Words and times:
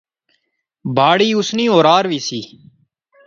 باڑی 0.95 1.29
اس 1.37 1.49
نی 1.57 1.65
اورار 1.73 2.03
وی 2.11 2.19
سی 2.27 2.39